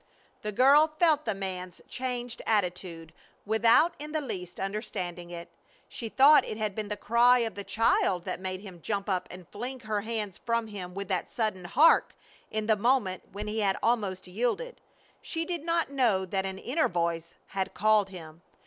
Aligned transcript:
The 0.41 0.51
girl 0.51 0.91
felt 0.97 1.25
the 1.25 1.35
man's 1.35 1.79
changed 1.87 2.41
attitude 2.47 3.13
without 3.45 3.93
in 3.99 4.13
the 4.13 4.19
least 4.19 4.59
understanding 4.59 5.29
it. 5.29 5.47
She 5.87 6.09
thought 6.09 6.43
it 6.43 6.57
had 6.57 6.73
been 6.73 6.87
the 6.87 6.97
cry 6.97 7.37
of 7.45 7.53
the 7.53 7.63
child 7.63 8.25
that 8.25 8.39
made 8.39 8.61
him 8.61 8.81
jump 8.81 9.07
up 9.07 9.27
and 9.29 9.47
fling 9.49 9.81
her 9.81 10.01
hands 10.01 10.39
from 10.43 10.65
him 10.65 10.95
with 10.95 11.07
that 11.09 11.29
sudden 11.29 11.65
"Hark!" 11.65 12.15
in 12.49 12.65
the 12.65 12.75
moment 12.75 13.29
when 13.31 13.47
he 13.47 13.59
had 13.59 13.77
almost 13.83 14.25
yielded. 14.25 14.81
She 15.21 15.45
did 15.45 15.63
not 15.63 15.91
know 15.91 16.25
that 16.25 16.47
an 16.47 16.57
inner 16.57 16.89
voice 16.89 17.35
had 17.49 17.75
called 17.75 18.09
him. 18.09 18.41